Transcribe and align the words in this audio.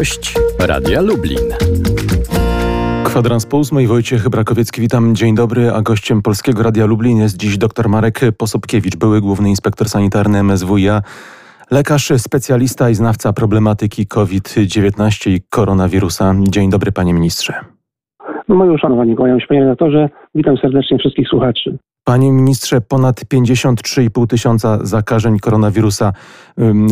Gość 0.00 0.34
Radia 0.68 1.00
Lublin. 1.00 1.48
Kwadrans 3.04 3.46
po 3.46 3.56
ósmej, 3.56 3.86
Wojciech 3.86 4.28
Brakowiecki, 4.28 4.80
witam, 4.80 5.14
dzień 5.14 5.34
dobry, 5.34 5.70
a 5.70 5.82
gościem 5.82 6.22
Polskiego 6.22 6.62
Radia 6.62 6.86
Lublin 6.86 7.18
jest 7.18 7.36
dziś 7.36 7.58
dr 7.58 7.88
Marek 7.88 8.20
Posobkiewicz, 8.38 8.96
były 8.96 9.20
główny 9.20 9.48
inspektor 9.48 9.88
sanitarny 9.88 10.42
MSWiA, 10.42 11.02
lekarz, 11.70 12.12
specjalista 12.16 12.90
i 12.90 12.94
znawca 12.94 13.32
problematyki 13.32 14.06
COVID-19 14.06 15.30
i 15.30 15.40
koronawirusa. 15.50 16.34
Dzień 16.48 16.70
dobry, 16.70 16.92
panie 16.92 17.14
ministrze. 17.14 17.52
Moje 18.48 18.72
uszanowanie, 18.72 19.16
kłaniam 19.16 19.40
się 19.40 19.46
panie 19.46 19.60
redaktorze, 19.60 20.08
witam 20.34 20.56
serdecznie 20.56 20.98
wszystkich 20.98 21.28
słuchaczy. 21.28 21.78
Panie 22.10 22.32
ministrze, 22.32 22.80
ponad 22.80 23.20
53,5 23.20 24.26
tysiąca 24.26 24.78
zakażeń 24.82 25.38
koronawirusa 25.38 26.12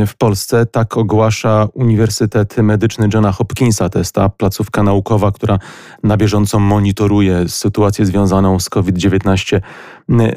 w 0.07 0.17
Polsce. 0.19 0.67
Tak 0.67 0.97
ogłasza 0.97 1.69
Uniwersytet 1.75 2.57
Medyczny 2.57 3.09
Johna 3.15 3.33
Hopkinsa. 3.33 3.89
To 3.89 3.99
jest 3.99 4.15
ta 4.15 4.29
placówka 4.29 4.83
naukowa, 4.83 5.33
która 5.33 5.59
na 6.03 6.17
bieżąco 6.17 6.59
monitoruje 6.59 7.49
sytuację 7.49 8.07
związaną 8.07 8.61
z 8.61 8.71
COVID-19 8.71 9.61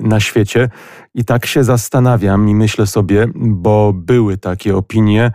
na 0.02 0.20
świecie. 0.20 0.70
I 1.16 1.26
tak 1.26 1.46
się 1.46 1.64
zastanawiam 1.64 2.50
i 2.50 2.56
myślę 2.56 2.88
sobie, 2.88 3.28
bo 3.36 3.94
były 3.94 4.38
takie 4.38 4.78
opinie, 4.78 5.32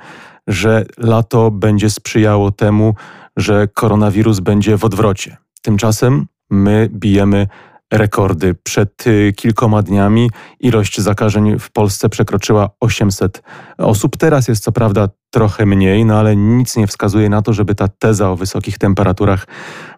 że 0.47 0.87
lato 0.99 1.51
będzie 1.51 1.91
sprzyjało 1.91 2.51
temu, 2.51 2.95
że 3.37 3.69
koronawirus 3.75 4.41
będzie 4.41 4.79
w 4.79 4.85
odwrocie. 4.85 5.37
Tymczasem 5.63 6.27
my 6.51 6.89
bijemy 6.93 7.47
rekordy. 7.93 8.55
Przed 8.65 9.07
y, 9.07 9.33
kilkoma 9.37 9.83
dniami 9.83 10.31
ilość 10.61 11.01
zakażeń 11.01 11.59
w 11.59 11.73
Polsce 11.73 12.09
przekroczyła 12.09 12.69
800 12.81 13.43
osób. 13.79 14.17
Teraz 14.17 14.49
jest 14.49 14.65
co 14.65 14.73
prawda 14.73 15.09
trochę 15.31 15.67
mniej, 15.67 16.05
no 16.05 16.19
ale 16.19 16.37
nic 16.37 16.77
nie 16.77 16.87
wskazuje 16.87 17.29
na 17.29 17.43
to, 17.43 17.53
żeby 17.53 17.75
ta 17.75 17.89
teza 17.89 18.31
o 18.31 18.37
wysokich 18.37 18.79
temperaturach 18.79 19.47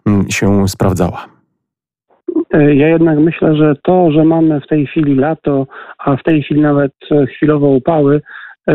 mm, 0.05 0.29
się 0.29 0.67
sprawdzała. 0.67 1.25
E, 2.53 2.75
ja 2.75 2.87
jednak 2.87 3.19
myślę, 3.19 3.55
że 3.55 3.75
to, 3.83 4.11
że 4.11 4.23
mamy 4.23 4.61
w 4.61 4.67
tej 4.67 4.87
chwili 4.87 5.15
lato, 5.15 5.67
a 5.97 6.15
w 6.15 6.23
tej 6.23 6.43
chwili 6.43 6.61
nawet 6.61 6.91
e, 7.11 7.25
chwilowo 7.25 7.67
upały, 7.67 8.21
e, 8.69 8.73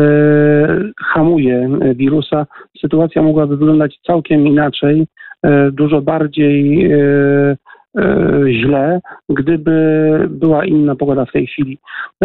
hamuje 1.13 1.69
wirusa. 1.95 2.45
Sytuacja 2.81 3.21
mogłaby 3.21 3.57
wyglądać 3.57 3.99
całkiem 4.07 4.47
inaczej, 4.47 5.07
dużo 5.71 6.01
bardziej 6.01 6.89
źle, 8.53 8.99
gdyby 9.29 9.75
była 10.29 10.65
inna 10.65 10.95
pogoda 10.95 11.25
w 11.25 11.31
tej 11.31 11.47
chwili. 11.47 11.77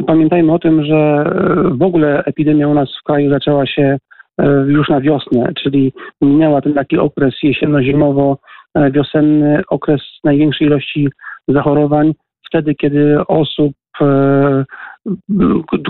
Pamiętajmy 0.06 0.52
o 0.52 0.58
tym, 0.58 0.84
że 0.84 0.96
e, 0.96 1.24
w 1.70 1.82
ogóle 1.82 2.24
epidemia 2.24 2.68
u 2.68 2.74
nas 2.74 2.88
w 3.00 3.04
kraju 3.04 3.30
zaczęła 3.30 3.66
się 3.66 3.98
e, 4.38 4.64
już 4.68 4.88
na 4.88 5.00
wiosnę, 5.00 5.52
czyli 5.62 5.92
minęła 6.22 6.60
ten 6.60 6.74
taki 6.74 6.98
okres 6.98 7.34
jesienno-zimowo-wiosenny, 7.42 9.62
okres 9.68 10.02
największej 10.24 10.66
ilości 10.66 11.08
zachorowań, 11.48 12.14
wtedy 12.46 12.74
kiedy 12.74 13.26
osób 13.26 13.72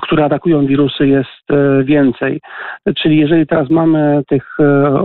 które 0.02 0.24
atakują 0.24 0.66
wirusy, 0.66 1.08
jest 1.08 1.50
e, 1.50 1.84
więcej. 1.84 2.40
Czyli 2.96 3.16
jeżeli 3.16 3.46
teraz 3.46 3.70
mamy 3.70 4.22
tych 4.28 4.56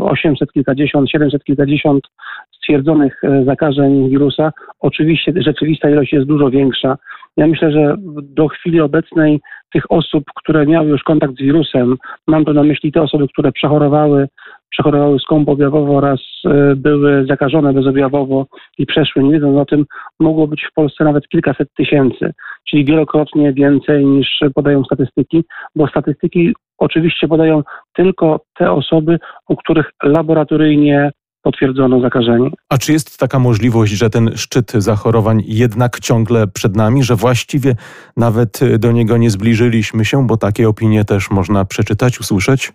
800 0.02 0.50
e, 0.50 0.52
kilkadziesiąt, 0.52 1.10
700 1.10 1.44
kilkadziesiąt 1.44 2.04
stwierdzonych 2.52 3.24
e, 3.24 3.44
zakażeń 3.46 4.10
wirusa, 4.10 4.52
oczywiście 4.80 5.34
rzeczywista 5.36 5.90
ilość 5.90 6.14
jest 6.14 6.28
dużo 6.28 6.50
większa. 6.50 6.98
Ja 7.38 7.48
myślę, 7.48 7.72
że 7.72 7.96
do 8.24 8.48
chwili 8.48 8.82
obecnej 8.82 9.42
tych 9.74 9.92
osób, 9.92 10.24
które 10.36 10.66
miały 10.66 10.90
już 10.90 11.04
kontakt 11.04 11.34
z 11.34 11.42
wirusem, 11.42 11.96
mam 12.28 12.46
tu 12.46 12.54
na 12.54 12.64
myśli 12.64 12.92
te 12.92 13.02
osoby, 13.02 13.28
które 13.28 13.52
przechorowały 13.52 14.28
przechorowały 14.70 15.20
skąp 15.20 15.50
objawowo 15.50 15.98
oraz 15.98 16.20
e, 16.46 16.76
były 16.76 17.26
zakażone 17.30 17.74
bezobjawowo 17.74 18.46
i 18.78 18.86
przeszły, 18.86 19.24
nie 19.24 19.32
wiedząc 19.32 19.58
o 19.58 19.66
tym, 19.66 19.86
mogło 20.20 20.48
być 20.48 20.68
w 20.72 20.74
Polsce 20.74 21.04
nawet 21.04 21.28
kilkaset 21.28 21.68
tysięcy, 21.78 22.34
czyli 22.70 22.86
wielokrotnie 22.86 23.54
więcej 23.54 24.06
niż 24.06 24.40
podają 24.56 24.84
statystyki, 24.84 25.44
bo 25.76 25.88
statystyki 25.88 26.54
oczywiście 26.78 27.28
podają 27.28 27.64
tylko 27.96 28.40
te 28.58 28.72
osoby, 28.72 29.20
u 29.50 29.56
których 29.56 29.92
laboratoryjnie 30.04 31.12
potwierdzono 31.46 32.02
zakażenie. 32.02 32.50
A 32.70 32.78
czy 32.78 32.94
jest 32.94 33.20
taka 33.20 33.40
możliwość, 33.40 33.92
że 33.92 34.10
ten 34.10 34.38
szczyt 34.38 34.72
zachorowań 34.72 35.44
jednak 35.46 36.00
ciągle 36.00 36.48
przed 36.48 36.76
nami, 36.76 37.04
że 37.04 37.16
właściwie 37.16 37.76
nawet 38.18 38.60
do 38.80 38.92
niego 38.92 39.18
nie 39.18 39.30
zbliżyliśmy 39.30 40.06
się, 40.06 40.28
bo 40.28 40.38
takie 40.38 40.70
opinie 40.70 41.06
też 41.06 41.32
można 41.32 41.66
przeczytać, 41.66 42.20
usłyszeć? 42.20 42.72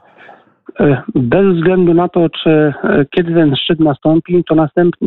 E, 0.80 1.02
bez 1.14 1.56
względu 1.56 1.94
na 1.94 2.08
to, 2.08 2.28
czy 2.28 2.50
e, 2.50 2.72
kiedy 3.10 3.34
ten 3.34 3.56
szczyt 3.56 3.80
nastąpi, 3.80 4.44
to 4.44 4.54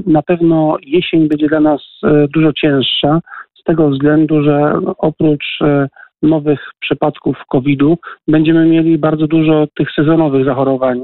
na 0.06 0.22
pewno 0.22 0.78
jesień 0.82 1.28
będzie 1.28 1.48
dla 1.48 1.60
nas 1.60 1.82
e, 2.04 2.28
dużo 2.28 2.54
cięższa, 2.54 3.20
z 3.60 3.64
tego 3.64 3.90
względu, 3.90 4.44
że 4.44 4.80
oprócz 4.98 5.60
nowych 6.22 6.60
przypadków 6.80 7.38
COVID-u 7.50 7.98
będziemy 8.28 8.66
mieli 8.66 8.98
bardzo 8.98 9.28
dużo 9.28 9.68
tych 9.78 9.92
sezonowych 9.92 10.46
zachorowań, 10.46 11.04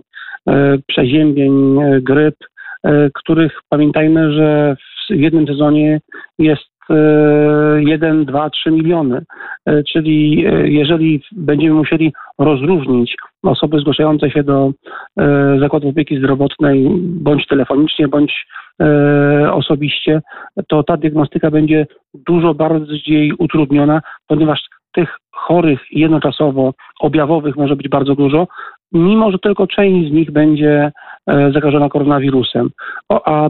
przeziębień, 0.87 1.79
gryp, 2.01 2.35
których 3.13 3.59
pamiętajmy, 3.69 4.33
że 4.33 4.75
w 5.09 5.15
jednym 5.15 5.47
sezonie 5.47 5.99
jest 6.39 6.69
1, 6.89 8.25
2, 8.25 8.49
3 8.49 8.71
miliony. 8.71 9.21
E, 9.65 9.83
czyli 9.83 10.45
e, 10.47 10.69
jeżeli 10.69 11.23
będziemy 11.31 11.73
musieli 11.73 12.13
rozróżnić 12.39 13.15
osoby 13.43 13.79
zgłaszające 13.79 14.31
się 14.31 14.43
do 14.43 14.71
e, 15.19 15.57
zakładu 15.59 15.89
opieki 15.89 16.17
zdrowotnej 16.17 16.87
bądź 16.99 17.47
telefonicznie, 17.47 18.07
bądź 18.07 18.45
osobiście, 19.51 20.21
to 20.67 20.83
ta 20.83 20.97
diagnostyka 20.97 21.51
będzie 21.51 21.87
dużo 22.13 22.53
bardziej 22.53 23.33
utrudniona, 23.33 24.01
ponieważ 24.27 24.61
tych 24.91 25.17
chorych 25.31 25.79
jednoczasowo 25.91 26.73
objawowych 26.99 27.55
może 27.55 27.75
być 27.75 27.89
bardzo 27.89 28.15
dużo, 28.15 28.47
mimo 28.91 29.31
że 29.31 29.39
tylko 29.39 29.67
część 29.67 30.09
z 30.09 30.13
nich 30.13 30.31
będzie 30.31 30.91
e, 31.27 31.51
zakażona 31.51 31.89
koronawirusem, 31.89 32.69
a 33.09 33.49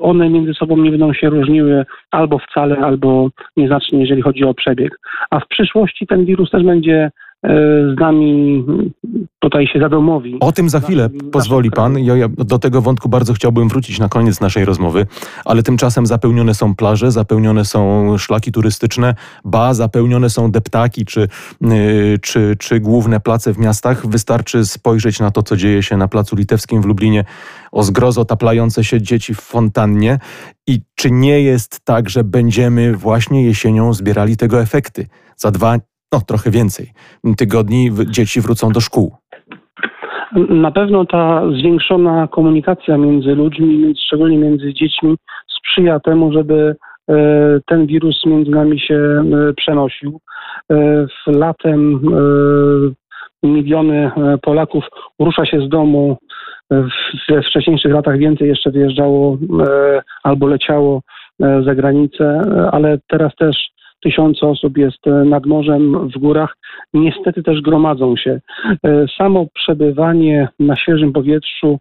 one 0.00 0.30
między 0.30 0.54
sobą 0.54 0.76
nie 0.76 0.90
będą 0.90 1.12
się 1.12 1.30
różniły 1.30 1.86
albo 2.10 2.38
wcale, 2.38 2.78
albo 2.78 3.28
nieznacznie, 3.56 4.00
jeżeli 4.00 4.22
chodzi 4.22 4.44
o 4.44 4.54
przebieg. 4.54 5.00
A 5.30 5.40
w 5.40 5.48
przyszłości 5.48 6.06
ten 6.06 6.24
wirus 6.24 6.50
też 6.50 6.62
będzie 6.62 7.10
z 7.42 8.00
nami 8.00 8.64
tutaj 9.38 9.66
się 9.66 9.80
zadomowi. 9.80 10.36
O 10.40 10.52
tym 10.52 10.68
za 10.68 10.80
chwilę 10.80 11.10
pozwoli 11.32 11.70
pan. 11.70 11.98
Ja, 11.98 12.16
ja, 12.16 12.28
do 12.28 12.58
tego 12.58 12.82
wątku 12.82 13.08
bardzo 13.08 13.34
chciałbym 13.34 13.68
wrócić 13.68 13.98
na 13.98 14.08
koniec 14.08 14.40
naszej 14.40 14.64
rozmowy, 14.64 15.06
ale 15.44 15.62
tymczasem 15.62 16.06
zapełnione 16.06 16.54
są 16.54 16.74
plaże, 16.74 17.10
zapełnione 17.10 17.64
są 17.64 18.18
szlaki 18.18 18.52
turystyczne, 18.52 19.14
ba, 19.44 19.74
zapełnione 19.74 20.30
są 20.30 20.50
deptaki 20.50 21.04
czy, 21.04 21.28
yy, 21.60 22.18
czy, 22.22 22.56
czy 22.58 22.80
główne 22.80 23.20
place 23.20 23.54
w 23.54 23.58
miastach. 23.58 24.06
Wystarczy 24.06 24.64
spojrzeć 24.64 25.20
na 25.20 25.30
to, 25.30 25.42
co 25.42 25.56
dzieje 25.56 25.82
się 25.82 25.96
na 25.96 26.08
Placu 26.08 26.36
Litewskim 26.36 26.82
w 26.82 26.84
Lublinie, 26.84 27.24
o 27.72 27.82
zgrozo 27.82 28.24
taplające 28.24 28.84
się 28.84 29.02
dzieci 29.02 29.34
w 29.34 29.40
fontannie. 29.40 30.18
I 30.66 30.80
czy 30.94 31.10
nie 31.10 31.42
jest 31.42 31.80
tak, 31.84 32.10
że 32.10 32.24
będziemy 32.24 32.96
właśnie 32.96 33.44
jesienią 33.44 33.94
zbierali 33.94 34.36
tego 34.36 34.60
efekty? 34.60 35.06
Za 35.36 35.50
dwa, 35.50 35.76
no 36.12 36.20
trochę 36.20 36.50
więcej 36.50 36.86
tygodni 37.36 37.90
dzieci 38.06 38.40
wrócą 38.40 38.68
do 38.68 38.80
szkół. 38.80 39.16
Na 40.48 40.70
pewno 40.70 41.04
ta 41.04 41.42
zwiększona 41.58 42.28
komunikacja 42.28 42.96
między 42.96 43.34
ludźmi, 43.34 43.94
szczególnie 44.06 44.38
między 44.38 44.74
dziećmi, 44.74 45.16
sprzyja 45.58 46.00
temu, 46.00 46.32
żeby 46.32 46.76
e, 47.10 47.14
ten 47.66 47.86
wirus 47.86 48.26
między 48.26 48.50
nami 48.50 48.80
się 48.80 48.94
e, 48.94 49.52
przenosił. 49.52 50.20
E, 50.72 51.06
latem 51.26 52.00
miliony 53.42 54.10
Polaków 54.42 54.84
rusza 55.18 55.46
się 55.46 55.60
z 55.60 55.68
domu. 55.68 56.16
We 57.28 57.42
wcześniejszych 57.42 57.92
latach 57.92 58.18
więcej 58.18 58.48
jeszcze 58.48 58.70
wyjeżdżało 58.70 59.38
albo 60.22 60.46
leciało 60.46 61.00
za 61.38 61.74
granicę, 61.74 62.42
ale 62.72 62.98
teraz 63.08 63.36
też 63.36 63.70
tysiące 64.00 64.46
osób 64.46 64.78
jest 64.78 65.06
e, 65.06 65.10
nad 65.10 65.46
morzem, 65.46 66.08
w 66.08 66.18
górach. 66.18 66.56
Niestety 66.94 67.42
też 67.42 67.60
gromadzą 67.60 68.16
się. 68.16 68.40
E, 68.84 69.06
samo 69.18 69.46
przebywanie 69.54 70.48
na 70.60 70.76
świeżym 70.76 71.12
powietrzu, 71.12 71.78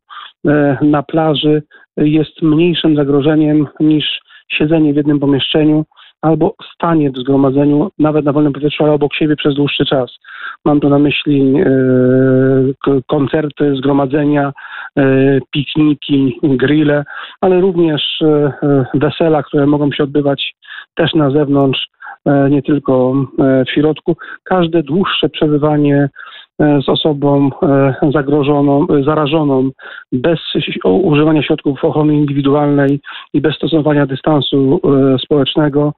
e, 0.47 0.77
na 0.81 1.03
plaży 1.03 1.63
jest 1.97 2.41
mniejszym 2.41 2.95
zagrożeniem 2.95 3.67
niż 3.79 4.05
siedzenie 4.51 4.93
w 4.93 4.95
jednym 4.95 5.19
pomieszczeniu 5.19 5.85
albo 6.21 6.55
stanie 6.75 7.11
w 7.11 7.17
zgromadzeniu, 7.17 7.89
nawet 7.99 8.25
na 8.25 8.33
wolnym 8.33 8.53
powietrzu, 8.53 8.83
ale 8.83 8.93
obok 8.93 9.13
siebie 9.13 9.35
przez 9.35 9.55
dłuższy 9.55 9.85
czas. 9.85 10.11
Mam 10.65 10.79
tu 10.79 10.89
na 10.89 10.99
myśli 10.99 11.53
koncerty, 13.07 13.75
zgromadzenia, 13.75 14.53
pikniki, 15.51 16.39
grille, 16.43 17.03
ale 17.41 17.61
również 17.61 18.19
wesela, 18.93 19.43
które 19.43 19.65
mogą 19.65 19.91
się 19.91 20.03
odbywać 20.03 20.53
też 20.95 21.13
na 21.13 21.31
zewnątrz, 21.31 21.87
nie 22.25 22.61
tylko 22.61 23.13
w 23.39 23.69
środku. 23.73 24.15
Każde 24.43 24.83
dłuższe 24.83 25.29
przebywanie 25.29 26.09
z 26.59 26.89
osobą 26.89 27.49
zagrożoną, 28.13 28.87
zarażoną 29.05 29.69
bez 30.11 30.39
używania 30.83 31.43
środków 31.43 31.83
ochrony 31.83 32.15
indywidualnej 32.15 33.01
i 33.33 33.41
bez 33.41 33.55
stosowania 33.55 34.05
dystansu 34.05 34.81
społecznego 35.23 35.93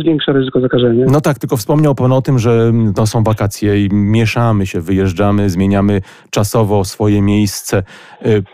zwiększa 0.00 0.32
ryzyko 0.32 0.60
zakażenia. 0.60 1.06
No 1.12 1.20
tak, 1.20 1.38
tylko 1.38 1.56
wspomniał 1.56 1.94
Pan 1.94 2.12
o 2.12 2.22
tym, 2.22 2.38
że 2.38 2.72
to 2.96 3.06
są 3.06 3.22
wakacje 3.22 3.84
i 3.84 3.88
mieszamy 3.92 4.66
się, 4.66 4.80
wyjeżdżamy, 4.80 5.50
zmieniamy 5.50 6.00
czasowo 6.30 6.84
swoje 6.84 7.22
miejsce 7.22 7.82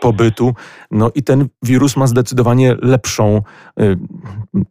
pobytu. 0.01 0.51
No 0.91 1.11
i 1.15 1.23
ten 1.23 1.47
wirus 1.63 1.97
ma 1.97 2.07
zdecydowanie 2.07 2.75
lepszą, 2.81 3.41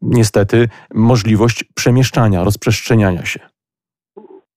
niestety, 0.03 0.69
możliwość 0.95 1.65
przemieszczania, 1.75 2.45
rozprzestrzeniania 2.45 3.25
się. 3.25 3.41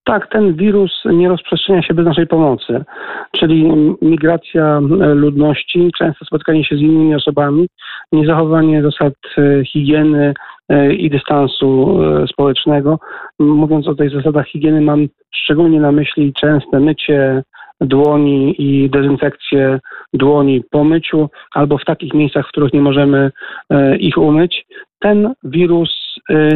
Tak, 0.04 0.30
ten 0.32 0.56
wirus 0.56 0.92
nie 1.06 1.30
rozprzestrzenia 1.30 1.82
się 1.82 1.94
bez 1.94 2.06
naszej 2.06 2.28
pomocy, 2.28 2.84
czyli 3.32 3.72
migracja 4.02 4.80
ludności, 5.14 5.92
częste 5.98 6.26
spotkanie 6.26 6.66
się 6.66 6.76
z 6.76 6.80
innymi 6.80 7.16
osobami, 7.16 7.68
niezachowanie 8.12 8.84
zasad 8.84 9.14
y, 9.38 9.64
higieny, 9.66 10.34
E, 10.70 10.94
i 10.94 11.10
dystansu 11.10 12.00
e, 12.04 12.28
społecznego. 12.28 13.00
Mówiąc 13.40 13.88
o 13.88 13.96
tych 13.96 14.12
zasadach 14.12 14.48
higieny, 14.48 14.82
mam 14.82 15.08
szczególnie 15.36 15.80
na 15.80 15.92
myśli 15.92 16.34
częste 16.34 16.80
mycie 16.80 17.44
dłoni 17.82 18.56
i 18.58 18.90
dezynfekcję 18.90 19.80
dłoni 20.14 20.64
po 20.72 20.84
myciu 20.84 21.30
albo 21.54 21.78
w 21.78 21.86
takich 21.86 22.14
miejscach, 22.14 22.46
w 22.46 22.50
których 22.50 22.74
nie 22.74 22.82
możemy 22.82 23.32
e, 23.70 23.98
ich 23.98 24.18
umyć. 24.18 24.66
Ten 25.00 25.34
wirus 25.44 26.00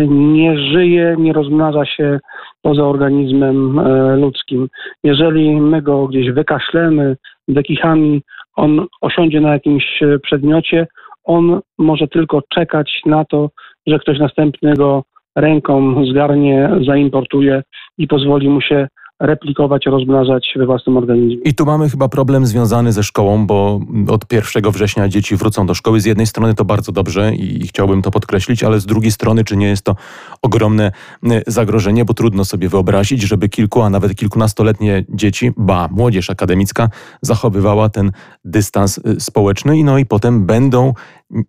nie 0.07 0.57
żyje, 0.57 1.15
nie 1.19 1.33
rozmnaża 1.33 1.85
się 1.85 2.19
poza 2.61 2.83
organizmem 2.83 3.81
ludzkim. 4.19 4.67
Jeżeli 5.03 5.61
my 5.61 5.81
go 5.81 6.07
gdzieś 6.07 6.31
wykaszlemy 6.31 7.15
wykichami, 7.47 8.21
on 8.55 8.85
osiądzie 9.01 9.41
na 9.41 9.53
jakimś 9.53 9.99
przedmiocie, 10.23 10.87
on 11.23 11.59
może 11.77 12.07
tylko 12.07 12.41
czekać 12.49 13.01
na 13.05 13.25
to, 13.25 13.49
że 13.87 13.99
ktoś 13.99 14.19
następnego 14.19 15.03
ręką 15.35 16.05
zgarnie, 16.05 16.69
zaimportuje 16.85 17.63
i 17.97 18.07
pozwoli 18.07 18.49
mu 18.49 18.61
się 18.61 18.87
replikować, 19.23 19.85
rozmnażać 19.85 20.53
we 20.55 20.65
własnym 20.65 20.97
organizmie. 20.97 21.35
I 21.35 21.53
tu 21.53 21.65
mamy 21.65 21.89
chyba 21.89 22.09
problem 22.09 22.45
związany 22.45 22.91
ze 22.91 23.03
szkołą, 23.03 23.47
bo 23.47 23.79
od 24.07 24.33
1 24.33 24.71
września 24.71 25.09
dzieci 25.09 25.35
wrócą 25.35 25.65
do 25.65 25.73
szkoły. 25.73 26.01
Z 26.01 26.05
jednej 26.05 26.27
strony 26.27 26.53
to 26.53 26.65
bardzo 26.65 26.91
dobrze 26.91 27.35
i 27.35 27.67
chciałbym 27.67 28.01
to 28.01 28.11
podkreślić, 28.11 28.63
ale 28.63 28.79
z 28.79 28.85
drugiej 28.85 29.11
strony, 29.11 29.43
czy 29.43 29.57
nie 29.57 29.67
jest 29.67 29.83
to 29.83 29.95
ogromne 30.41 30.91
y, 31.23 31.43
zagrożenie, 31.47 32.05
bo 32.05 32.13
trudno 32.13 32.45
sobie 32.45 32.69
wyobrazić, 32.69 33.21
żeby 33.21 33.49
kilku, 33.49 33.81
a 33.81 33.89
nawet 33.89 34.15
kilkunastoletnie 34.15 35.05
dzieci, 35.09 35.51
ba, 35.57 35.89
młodzież 35.91 36.29
akademicka, 36.29 36.89
zachowywała 37.21 37.89
ten 37.89 38.11
dystans 38.45 38.97
y, 38.97 39.19
społeczny 39.19 39.77
i 39.77 39.83
no 39.83 39.97
i 39.97 40.05
potem 40.05 40.45
będą, 40.45 40.93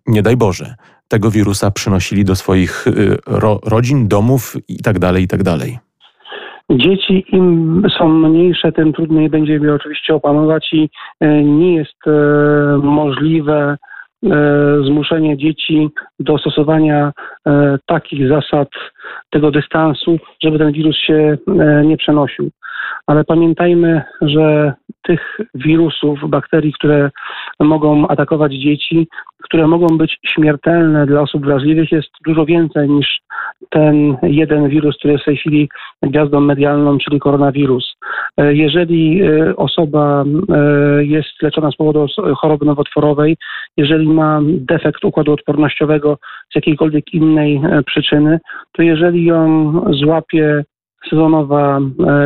nie 0.07 0.21
daj 0.21 0.37
Boże, 0.37 0.75
tego 1.07 1.31
wirusa 1.31 1.71
przynosili 1.71 2.25
do 2.25 2.35
swoich 2.35 2.87
y, 2.87 3.17
ro, 3.27 3.59
rodzin, 3.63 4.07
domów 4.07 4.55
i 4.67 4.77
tak 4.77 4.99
dalej, 4.99 5.23
i 5.23 5.27
tak 5.27 5.43
dalej. 5.43 5.79
Dzieci 6.69 7.25
im 7.31 7.83
są 7.97 8.09
mniejsze, 8.09 8.71
tym 8.71 8.93
trudniej 8.93 9.29
będzie 9.29 9.53
je 9.53 9.73
oczywiście 9.73 10.15
opanować 10.15 10.73
i 10.73 10.89
e, 11.19 11.43
nie 11.43 11.75
jest 11.75 12.07
e, 12.07 12.11
możliwe 12.83 13.77
e, 14.25 14.29
zmuszenie 14.85 15.37
dzieci 15.37 15.89
do 16.19 16.37
stosowania 16.37 17.11
takich 17.85 18.29
zasad 18.29 18.67
tego 19.29 19.51
dystansu, 19.51 20.17
żeby 20.43 20.59
ten 20.59 20.71
wirus 20.71 20.97
się 20.97 21.37
nie 21.85 21.97
przenosił. 21.97 22.49
Ale 23.07 23.23
pamiętajmy, 23.23 24.01
że 24.21 24.73
tych 25.01 25.37
wirusów, 25.55 26.19
bakterii, 26.29 26.73
które 26.73 27.11
mogą 27.59 28.07
atakować 28.07 28.53
dzieci, 28.53 29.07
które 29.43 29.67
mogą 29.67 29.97
być 29.97 30.19
śmiertelne 30.25 31.05
dla 31.05 31.21
osób 31.21 31.45
wrażliwych, 31.45 31.91
jest 31.91 32.09
dużo 32.25 32.45
więcej 32.45 32.89
niż 32.89 33.19
ten 33.69 34.17
jeden 34.23 34.69
wirus, 34.69 34.97
który 34.97 35.13
jest 35.13 35.23
w 35.23 35.25
tej 35.25 35.37
chwili 35.37 35.69
gwiazdą 36.03 36.39
medialną, 36.39 36.97
czyli 36.97 37.19
koronawirus. 37.19 37.95
E, 38.37 38.53
jeżeli 38.53 39.21
e, 39.23 39.55
osoba 39.55 40.23
e, 40.23 41.05
jest 41.05 41.41
leczona 41.41 41.71
z 41.71 41.75
powodu 41.75 42.05
choroby 42.37 42.65
nowotworowej, 42.65 43.37
jeżeli 43.77 44.07
ma 44.07 44.41
defekt 44.45 45.05
układu 45.05 45.33
odpornościowego 45.33 46.17
z 46.51 46.55
jakiejkolwiek 46.55 47.13
innej 47.13 47.61
przyczyny, 47.85 48.39
to 48.71 48.81
jeżeli 48.81 49.25
ją 49.25 49.71
złapie 49.89 50.63
sezonowa 51.09 51.79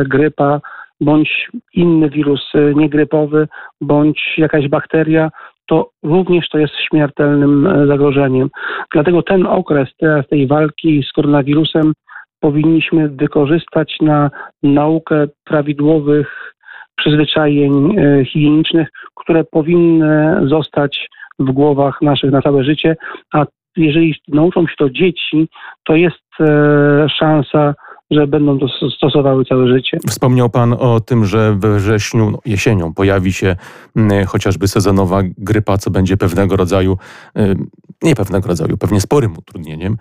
grypa, 0.04 0.60
bądź 1.00 1.48
inny 1.74 2.10
wirus 2.10 2.52
niegrypowy, 2.74 3.48
bądź 3.80 4.34
jakaś 4.38 4.68
bakteria, 4.68 5.30
to 5.70 5.90
również 6.02 6.48
to 6.48 6.58
jest 6.58 6.74
śmiertelnym 6.88 7.66
e, 7.66 7.86
zagrożeniem. 7.86 8.50
Dlatego 8.92 9.22
ten 9.22 9.46
okres 9.46 9.88
teraz 9.98 10.28
tej 10.28 10.46
walki 10.46 11.02
z 11.08 11.12
koronawirusem 11.12 11.92
powinniśmy 12.40 13.08
wykorzystać 13.08 13.96
na 14.00 14.30
naukę 14.62 15.26
prawidłowych 15.44 16.54
przyzwyczajeń 16.96 17.98
e, 17.98 18.24
higienicznych, 18.24 18.88
które 19.14 19.44
powinny 19.44 20.40
zostać 20.48 21.08
w 21.38 21.50
głowach 21.52 22.02
naszych 22.02 22.30
na 22.30 22.42
całe 22.42 22.64
życie, 22.64 22.96
a 23.32 23.46
jeżeli 23.76 24.14
nauczą 24.28 24.66
się 24.66 24.74
to 24.78 24.90
dzieci, 24.90 25.48
to 25.84 25.96
jest 25.96 26.40
e, 26.40 27.08
szansa 27.08 27.74
że 28.10 28.26
będą 28.26 28.58
to 28.58 28.66
stosowały 28.96 29.44
całe 29.44 29.68
życie. 29.68 29.98
Wspomniał 30.08 30.50
Pan 30.50 30.72
o 30.72 31.00
tym, 31.00 31.24
że 31.24 31.56
we 31.58 31.78
wrześniu, 31.78 32.30
no 32.30 32.38
jesienią 32.46 32.94
pojawi 32.94 33.32
się 33.32 33.56
y, 33.96 34.24
chociażby 34.26 34.68
sezonowa 34.68 35.20
grypa, 35.38 35.78
co 35.78 35.90
będzie 35.90 36.16
pewnego 36.16 36.56
rodzaju, 36.56 36.98
y, 37.38 37.56
nie 38.02 38.14
pewnego 38.14 38.48
rodzaju, 38.48 38.76
pewnie 38.76 39.00
sporym 39.00 39.38
utrudnieniem. 39.38 39.96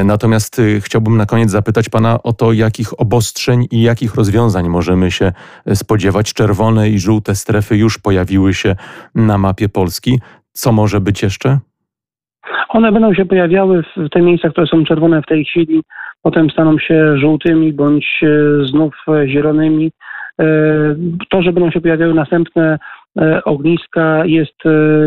Y, 0.00 0.04
natomiast 0.04 0.60
chciałbym 0.80 1.16
na 1.16 1.26
koniec 1.26 1.50
zapytać 1.50 1.88
Pana 1.88 2.22
o 2.22 2.32
to, 2.32 2.52
jakich 2.52 3.00
obostrzeń 3.00 3.66
i 3.70 3.82
jakich 3.82 4.14
rozwiązań 4.14 4.68
możemy 4.68 5.10
się 5.10 5.32
spodziewać. 5.74 6.32
Czerwone 6.32 6.90
i 6.90 6.98
żółte 6.98 7.34
strefy 7.34 7.76
już 7.76 7.98
pojawiły 7.98 8.54
się 8.54 8.76
na 9.14 9.38
mapie 9.38 9.68
Polski. 9.68 10.20
Co 10.52 10.72
może 10.72 11.00
być 11.00 11.22
jeszcze? 11.22 11.58
One 12.68 12.92
będą 12.92 13.14
się 13.14 13.24
pojawiały 13.24 13.82
w 13.96 14.08
te 14.10 14.22
miejsca, 14.22 14.48
które 14.48 14.66
są 14.66 14.84
czerwone 14.84 15.22
w 15.22 15.26
tej 15.26 15.44
chwili, 15.44 15.82
potem 16.22 16.50
staną 16.50 16.78
się 16.78 17.18
żółtymi 17.18 17.72
bądź 17.72 18.20
e, 18.22 18.28
znów 18.66 18.94
e, 19.08 19.28
zielonymi. 19.28 19.90
E, 20.40 20.44
to, 21.30 21.42
że 21.42 21.52
będą 21.52 21.70
się 21.70 21.80
pojawiały 21.80 22.14
następne 22.14 22.78
ogniska 23.44 24.26
jest 24.26 24.56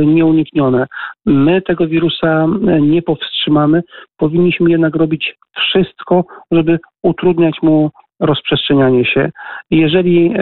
nieuniknione. 0.05 0.87
My 1.25 1.61
tego 1.61 1.87
wirusa 1.87 2.47
nie 2.81 3.01
powstrzymamy. 3.01 3.83
Powinniśmy 4.17 4.71
jednak 4.71 4.95
robić 4.95 5.35
wszystko, 5.57 6.25
żeby 6.51 6.79
utrudniać 7.03 7.61
mu 7.61 7.89
rozprzestrzenianie 8.19 9.05
się. 9.05 9.29
Jeżeli 9.71 10.33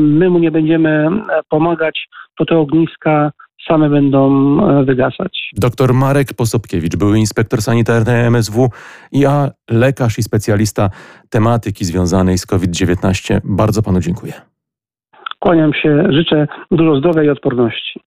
my 0.00 0.30
mu 0.30 0.38
nie 0.38 0.50
będziemy 0.50 1.08
pomagać, 1.48 2.08
to 2.38 2.44
te 2.44 2.58
ogniska 2.58 3.30
same 3.68 3.90
będą 3.90 4.30
e, 4.80 4.84
wygasać. 4.84 5.50
Doktor 5.56 5.94
Marek 5.94 6.34
Posobkiewicz, 6.34 6.96
były 6.96 7.18
inspektor 7.18 7.62
sanitarny 7.62 8.12
MSW, 8.12 8.70
ja 9.12 9.50
lekarz 9.70 10.18
i 10.18 10.22
specjalista 10.22 10.90
tematyki 11.30 11.84
związanej 11.84 12.38
z 12.38 12.46
COVID-19. 12.46 13.40
Bardzo 13.44 13.82
panu 13.82 14.00
dziękuję. 14.00 14.32
Kłaniam 15.38 15.74
się, 15.74 16.04
życzę 16.10 16.46
dużo 16.70 16.96
zdrowia 16.96 17.22
i 17.22 17.28
odporności. 17.28 18.00